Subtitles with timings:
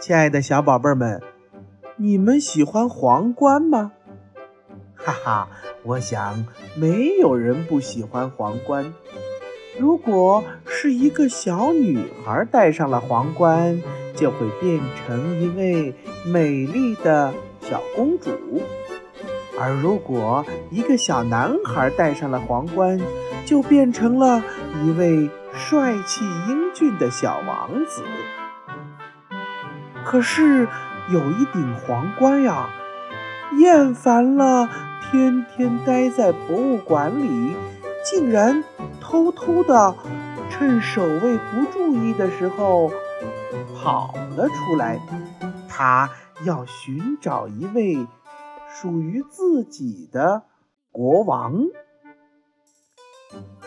[0.00, 1.20] 亲爱的小宝贝们，
[1.96, 3.90] 你们喜欢皇冠吗？
[4.94, 5.48] 哈哈，
[5.82, 6.46] 我想
[6.76, 8.94] 没有人不喜欢皇冠。
[9.76, 13.82] 如果是一个小女孩戴上了皇冠，
[14.14, 15.92] 就会变成一位
[16.24, 18.30] 美丽的小公主；
[19.58, 23.00] 而如果一个小男孩戴上了皇冠，
[23.44, 24.44] 就变成了
[24.84, 28.04] 一位帅气英俊的小王子。
[30.08, 30.66] 可是
[31.10, 32.70] 有一顶皇冠呀，
[33.58, 34.66] 厌烦了
[35.02, 37.54] 天天待在博物馆里，
[38.02, 38.64] 竟然
[39.02, 39.94] 偷偷的
[40.48, 42.90] 趁守卫不注意的时候
[43.76, 44.98] 跑了出来。
[45.68, 46.08] 他
[46.42, 48.06] 要寻找一位
[48.66, 50.44] 属于自己的
[50.90, 51.66] 国王。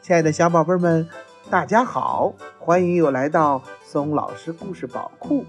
[0.00, 1.06] 亲爱的小宝贝们，
[1.50, 5.44] 大家好，欢迎又来到松老师故事宝库。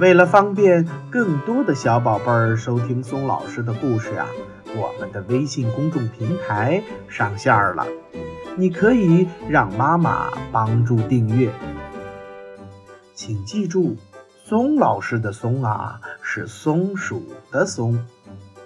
[0.00, 4.26] 为了方便更多的小宝贝儿收听松老师的故事啊，
[4.74, 7.86] 我们的微信公众平台上线了，
[8.56, 11.52] 你可以让妈妈帮助订阅。
[13.12, 13.96] 请记住，
[14.46, 18.02] 松老师的“松”啊是松鼠的“松”。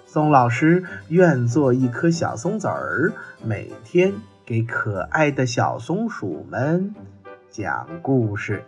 [0.07, 3.11] 松老师愿做一颗小松子儿，
[3.43, 4.13] 每天
[4.45, 6.95] 给可爱的小松鼠们
[7.49, 8.63] 讲故事。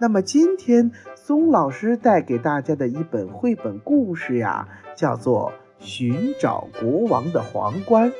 [0.00, 0.90] 那么今天。
[1.28, 5.52] 松老师带给大家的一本绘本故事呀，叫做
[5.84, 8.10] 《寻找国王的皇冠》，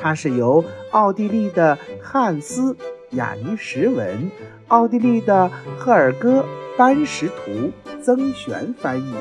[0.00, 2.72] 它是由奥地利的汉斯·
[3.16, 4.30] 雅尼什文、
[4.68, 6.42] 奥地利的赫尔戈·
[6.78, 9.12] 班什图曾璇翻译，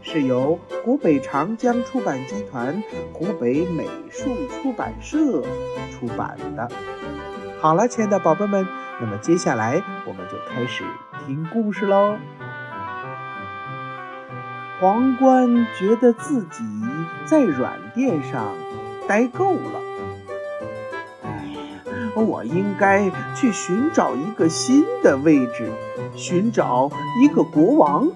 [0.00, 2.80] 是由湖北长江出版集团
[3.12, 5.42] 湖北美术出版社
[5.90, 6.70] 出版的。
[7.60, 8.64] 好了，亲爱的宝贝们，
[9.00, 10.84] 那么接下来我们就开始
[11.26, 12.14] 听故事喽。
[14.82, 16.64] 皇冠觉得自己
[17.24, 18.52] 在软垫上
[19.06, 19.80] 待够了，
[21.22, 21.78] 哎，
[22.16, 25.70] 我应该去寻找一个新的位置，
[26.16, 26.90] 寻找
[27.22, 28.10] 一个国王。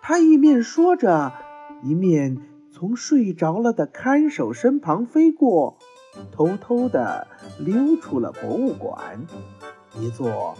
[0.00, 1.34] 他一面说着，
[1.82, 2.38] 一面
[2.72, 5.76] 从睡着了的看守身旁飞过，
[6.32, 7.26] 偷偷地
[7.58, 9.26] 溜出了博物馆，
[9.98, 10.56] 一座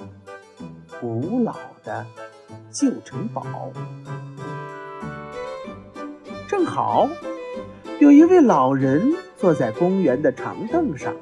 [1.00, 2.04] 古老的
[2.70, 3.72] 旧城堡。
[6.50, 7.08] 正好
[8.00, 11.14] 有一位老人坐在公园的长凳上，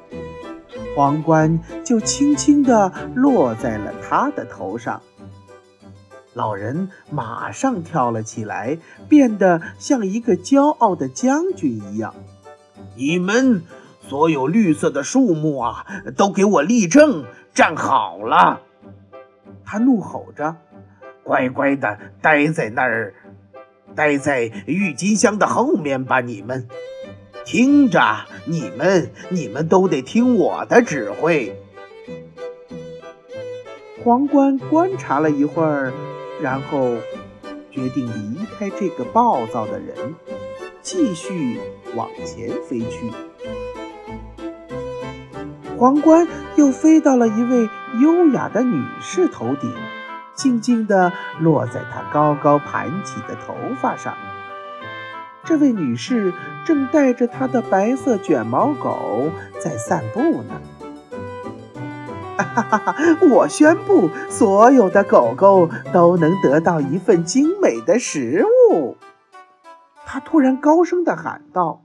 [0.95, 4.99] 皇冠就轻轻地落在了他的头上。
[6.33, 12.15] 老人马上跳了起来，变得像一个骄傲的将军一样。
[12.95, 13.61] 你们
[14.07, 15.85] 所有绿色的树木啊，
[16.17, 17.23] 都给我立正，
[17.53, 18.61] 站好了！
[19.63, 20.55] 他怒吼着
[21.23, 23.13] ：“乖乖的待在那儿。”
[23.95, 26.67] 待在郁金香的后面吧，你们
[27.45, 31.55] 听着，你们你们都得听我的指挥。
[34.03, 35.91] 皇冠观察了一会儿，
[36.41, 36.95] 然后
[37.69, 40.15] 决定离开这个暴躁的人，
[40.81, 41.59] 继续
[41.95, 43.11] 往前飞去。
[45.77, 47.69] 皇冠又飞到了一位
[48.01, 49.73] 优雅的女士头顶。
[50.39, 51.11] 静静地
[51.41, 54.15] 落在她高高盘起的头发上。
[55.43, 56.33] 这位女士
[56.65, 59.29] 正带着她的白色卷毛狗
[59.59, 60.61] 在散步呢。
[62.37, 62.95] 哈哈哈！
[63.29, 68.95] 我宣布，所有的狗狗都能得到一份精美的食物。
[70.05, 71.81] 她突然高声地喊道。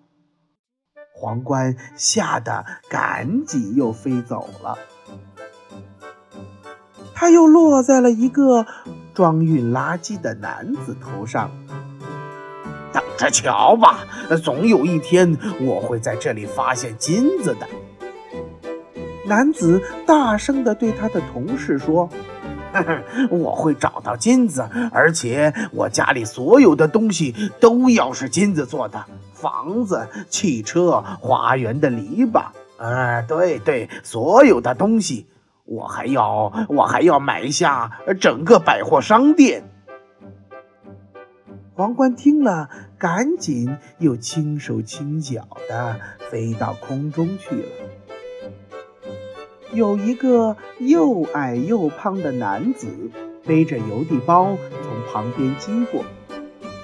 [1.12, 4.78] 皇冠吓得赶紧又飞走了。
[7.24, 8.66] 他又落在了一个
[9.14, 11.50] 装运垃圾的男子头上。
[12.92, 14.00] 等着瞧吧，
[14.44, 17.66] 总有一天我会在这里发现金子的。
[19.26, 22.10] 男子大声地对他的同事说
[23.32, 32.42] ：“我会找到金子，而且我家里所有的东西都要是金子做的，房子、汽车、花园的篱笆……
[32.76, 35.26] 啊，对对，所有的东西。”
[35.64, 37.90] 我还要，我还要买下
[38.20, 39.64] 整个百货商店。
[41.74, 42.68] 皇冠听了，
[42.98, 45.98] 赶紧又轻手轻脚的
[46.30, 47.68] 飞到空中去了。
[49.72, 52.86] 有一个又矮又胖的男子
[53.44, 56.04] 背着邮递包从旁边经过，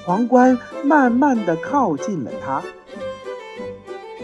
[0.05, 2.63] 皇冠慢慢的靠近了他。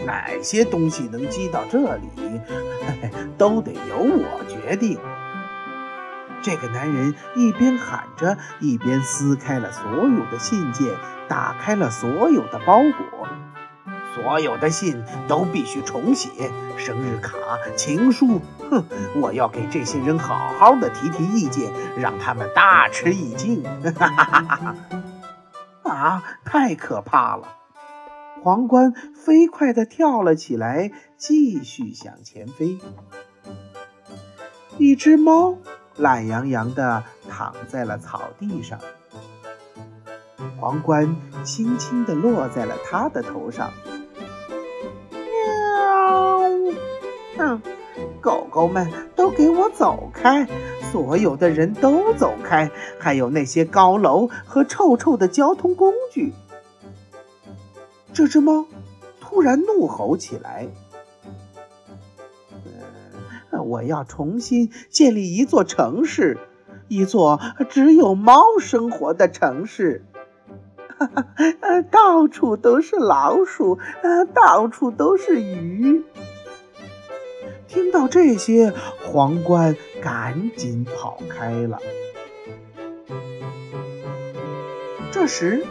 [0.07, 2.09] 哪些东西能寄到这里，
[3.37, 4.97] 都得由我决定。
[6.41, 10.87] 这个男人一边喊着，一边撕开了所有的信件，
[11.27, 13.27] 打开了所有的包裹。
[14.15, 17.33] 所有的信都必须重写，生日卡、
[17.75, 18.83] 情书，哼，
[19.15, 23.63] 我要给这些人好好的提提意见，让他们大吃一惊。
[23.99, 24.75] 哈哈哈哈！
[25.83, 27.56] 啊，太可怕了！
[28.47, 32.77] 皇冠飞快地跳了起来，继续向前飞。
[34.77, 35.57] 一只猫
[35.97, 38.79] 懒洋洋地躺在了草地上，
[40.61, 41.13] 皇冠
[41.43, 43.69] 轻轻地落在了它的头上。
[45.11, 46.39] 喵
[47.37, 47.61] 哼，
[48.21, 50.47] 狗狗们都给我走开！
[50.89, 56.31] 所有的人都走开，还有那些高楼和臭臭的交通工具。
[58.17, 58.65] 这只猫
[59.21, 60.67] 突然怒吼起来
[63.63, 66.39] ：“我要重新建立一座城市，
[66.87, 70.03] 一座只有猫生活的城市。
[70.97, 71.27] 哈 哈，
[71.91, 73.77] 到处都是老鼠，
[74.33, 76.03] 到处都是鱼。”
[77.69, 78.73] 听到这些，
[79.05, 81.77] 皇冠赶紧跑开了。
[85.11, 85.67] 这时，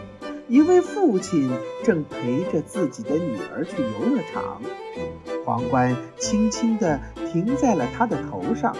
[0.48, 1.50] 一位父亲
[1.82, 4.60] 正陪着自己的女儿去游乐场，
[5.44, 7.00] 皇冠轻轻地
[7.32, 8.76] 停在了他的头上。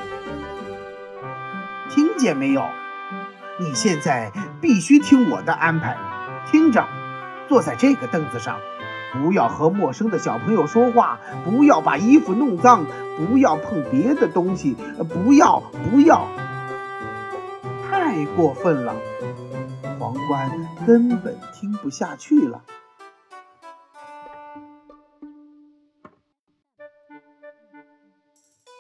[1.90, 2.62] 听见没有？
[3.58, 4.30] 你现在
[4.60, 5.96] 必须听我的安排，
[6.52, 6.86] 听着，
[7.48, 8.60] 坐在这个凳子上。
[9.12, 12.84] 不要和陌生的小朋友说话，不要把衣服弄脏，
[13.16, 14.76] 不要碰别的东西，
[15.08, 15.60] 不要
[15.90, 16.28] 不要，
[17.90, 18.94] 太过分了！
[19.98, 20.50] 皇冠
[20.87, 22.62] 根本听不下去了。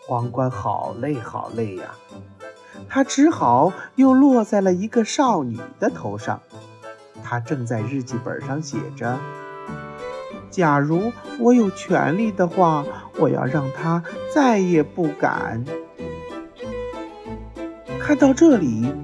[0.06, 1.94] 皇冠好累好累呀，
[2.88, 6.40] 他只好又落在了一个少女的头上。
[7.24, 9.18] 他正在日记本上写着。
[10.50, 12.84] 假如我有权利的话，
[13.18, 14.02] 我要让他
[14.32, 15.64] 再也不敢。
[18.00, 18.94] 看到这里，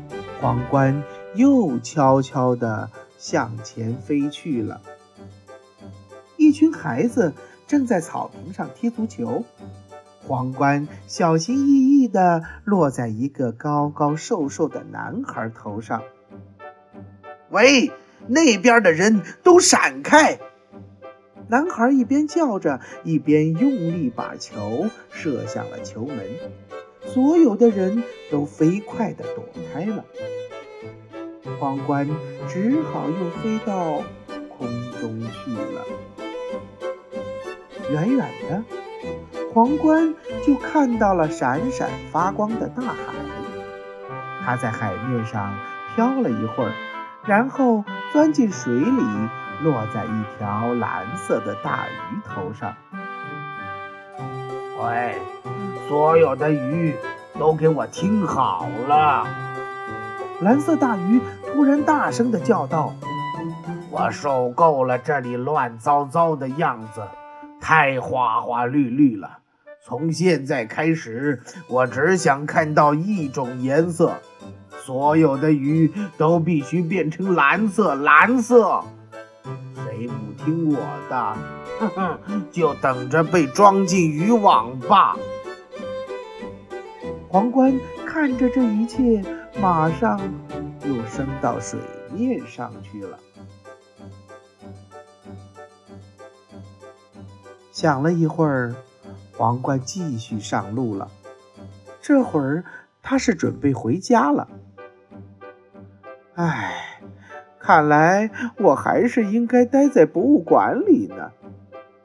[0.41, 1.03] 皇冠
[1.35, 4.81] 又悄悄地向前飞去了。
[6.37, 7.33] 一群孩子
[7.67, 9.45] 正在草坪上踢足球，
[10.27, 16.03] 皇冠小心翼翼地落在一个高高瘦瘦的男孩头上。
[17.51, 17.91] 喂，
[18.27, 20.39] 那边的人都闪开！
[21.49, 26.19] 男孩一边叫着，一边用力把球射向了球门。
[27.05, 30.05] 所有的人都飞快地躲开了。
[31.63, 32.11] 皇冠
[32.49, 34.03] 只好又飞到
[34.49, 34.67] 空
[35.01, 35.85] 中去了。
[37.89, 38.65] 远远的，
[39.55, 40.13] 皇冠
[40.45, 42.97] 就看到了闪闪发光的大海。
[44.45, 45.55] 它在海面上
[45.95, 46.73] 飘了一会儿，
[47.25, 49.03] 然后钻进水里。
[49.63, 52.75] 落在一条蓝色的大鱼头上。
[54.81, 55.17] 喂，
[55.89, 56.97] 所有的鱼
[57.39, 59.25] 都给我听好了！
[60.43, 62.93] 蓝色大鱼突然大声地叫道
[63.91, 67.03] ：“我受够了这里乱糟糟的样子，
[67.61, 69.39] 太花花绿绿了。
[69.85, 74.15] 从现在开始，我只想看到一种颜色，
[74.85, 78.83] 所有的鱼都必须变成蓝色，蓝色。”
[79.75, 80.79] 谁不听我
[81.09, 81.37] 的，
[81.79, 82.19] 哼哼，
[82.51, 85.17] 就等着被装进渔网吧！
[87.29, 87.73] 皇冠
[88.05, 89.25] 看着这一切，
[89.63, 90.21] 马上
[90.85, 91.79] 又升到水
[92.13, 93.17] 面上去了。
[97.71, 98.75] 想了一会儿，
[99.37, 101.09] 皇冠继续上路了。
[102.01, 102.65] 这会儿
[103.05, 104.49] 他是准备回家了。
[106.35, 106.99] 唉。
[107.61, 108.29] 看来
[108.59, 111.31] 我还是应该待在博物馆里呢，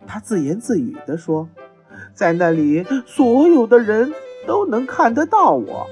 [0.06, 1.50] 他自言自语地说，
[2.14, 4.14] 在那里所有的人
[4.46, 5.88] 都能看得到我，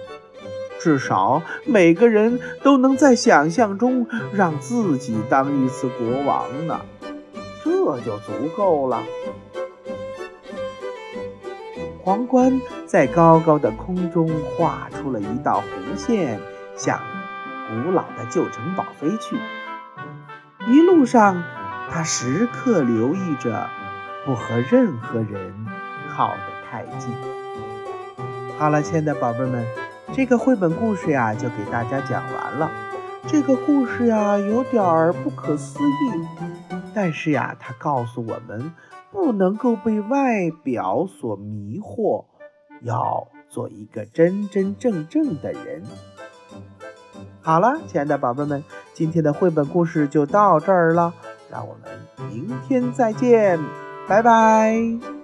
[0.79, 6.82] 至少每个人都能在想象中让自己当一次国王呢，
[7.63, 9.03] 这就足够了。
[12.03, 16.39] 皇冠在高高的空中画出了一道弧线，
[16.75, 17.00] 向。
[17.67, 19.36] 古老的旧城堡飞去，
[20.67, 21.41] 一路上，
[21.89, 23.67] 他时刻留意着，
[24.24, 25.65] 不和任何人
[26.12, 26.38] 靠得
[26.70, 27.12] 太近。
[28.60, 29.65] 好了，亲爱的宝贝们，
[30.15, 32.72] 这个绘本故事呀，就给大家讲完了。
[33.27, 36.25] 这个故事呀，有点儿不可思议，
[36.93, 38.72] 但是呀，它告诉我们，
[39.12, 42.24] 不能够被外表所迷惑，
[42.81, 45.84] 要做一个真真正正的人。
[47.41, 51.13] 好了，亲爱的宝贝们，今天的绘本故事就到这儿了，
[51.51, 51.91] 让我们
[52.31, 53.60] 明天再见，
[54.07, 55.14] 拜拜。